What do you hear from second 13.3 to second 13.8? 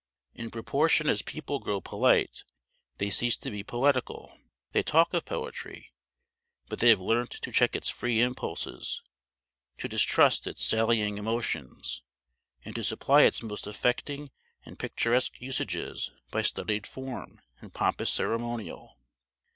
most